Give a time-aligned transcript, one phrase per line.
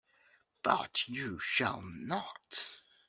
[0.63, 2.79] But you shall not!